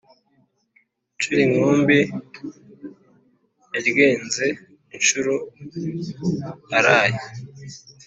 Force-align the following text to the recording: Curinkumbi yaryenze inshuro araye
Curinkumbi 1.19 1.99
yaryenze 3.73 4.45
inshuro 4.95 5.33
araye 6.77 7.19